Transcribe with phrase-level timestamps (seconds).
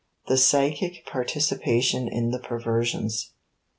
[0.25, 3.33] *The Psychic Participation in the Perversions.